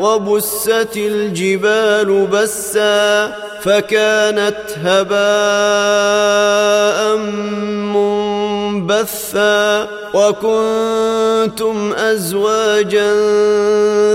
[0.00, 5.16] وبست الجبال بسا فكانت هباء
[8.80, 13.10] منبثا وكنتم أزواجا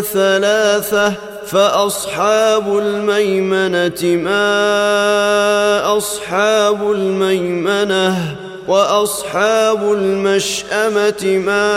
[0.02, 1.14] ثلاثة
[1.48, 8.36] فأصحاب الميمنة ما أصحاب الميمنة
[8.68, 11.70] وأصحاب المشأمة ما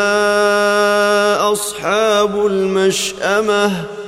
[1.53, 3.71] أصحاب المشأمة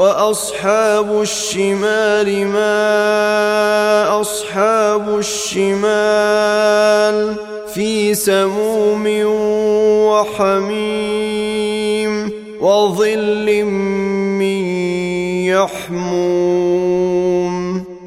[0.00, 5.76] وأصحاب الشمال ما أصحاب الشمال
[7.74, 9.04] في سموم
[10.80, 13.64] وحميم وظل
[14.40, 14.64] من
[16.08, 17.54] يحموم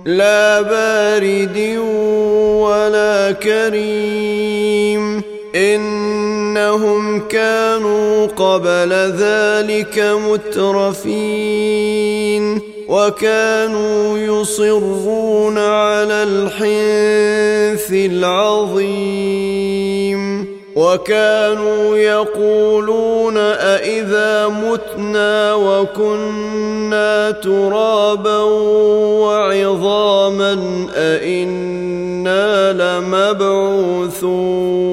[0.05, 1.57] لا بارد
[2.57, 5.21] ولا كريم
[6.73, 11.53] إنهم كانوا قبل ذلك مترفين
[12.89, 19.33] وكانوا يصرون على الحنث العظيم
[20.75, 28.39] وكانوا يقولون أإذا متنا وكنا ترابا
[29.21, 30.53] وعظاما
[30.95, 34.92] أإنا لمبعوثون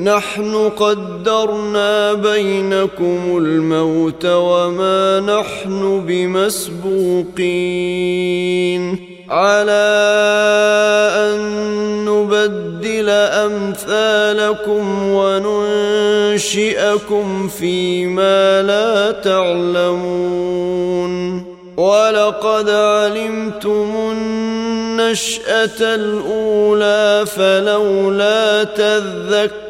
[0.00, 7.38] نحن قدرنا بينكم الموت وما نحن بمسبوقين.
[9.30, 9.88] على
[11.14, 11.38] أن
[12.04, 15.02] نبدل أمثالكم
[16.32, 20.28] وننشئكم فيما لا تعلمون.
[21.76, 29.67] ولقد علمتم النشأة الأولى فلولا تذكرون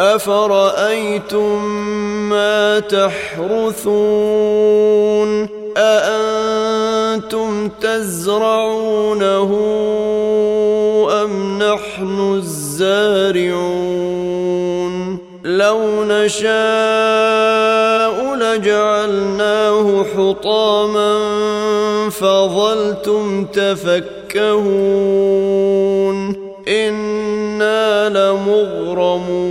[0.00, 1.64] أفرأيتم
[2.28, 4.16] ما تحرثون
[5.76, 9.50] أأنتم تزرعونه
[11.24, 13.76] أم نحن الزارعون
[15.44, 16.46] لو نشاء
[18.34, 21.18] لجعلناه حطاما
[22.10, 24.86] فظلتم تفكهون
[26.68, 27.15] إنا
[28.08, 29.46] لمغرمون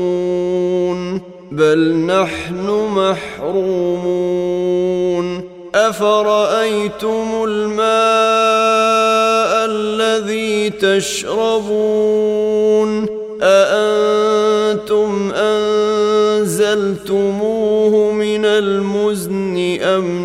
[1.52, 4.36] بل نحن محرومون.
[5.75, 7.86] أفرأيتم الماء
[9.72, 12.06] الذي تشربون؟
[13.42, 16.92] أأنتم أنزلتموه
[18.12, 20.25] من المزن أم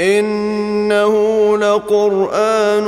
[0.00, 1.14] إنه
[1.58, 2.86] لقرآن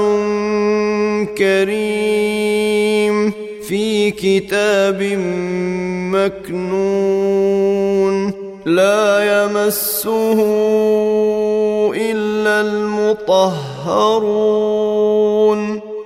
[1.39, 3.33] كريم
[3.69, 5.03] في كتاب
[6.15, 8.15] مكنون.
[8.67, 10.39] لا يمسه
[11.95, 13.61] إلا المطهرون.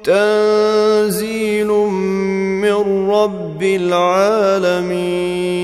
[0.05, 5.64] تنزيل من رب العالمين.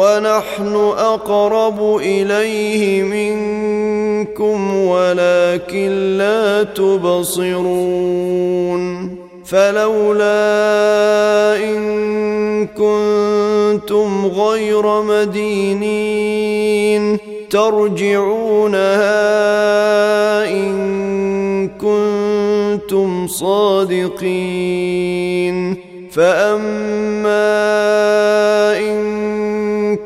[0.00, 8.00] ونحن أقرب إليه منكم ولكن لا تبصرون
[9.44, 10.36] فلولا
[11.56, 11.80] إن
[12.66, 16.40] كنتم غير مدينين
[17.50, 19.00] ترجعونها
[20.50, 24.70] إن كنتم صادقين
[26.10, 27.60] فأما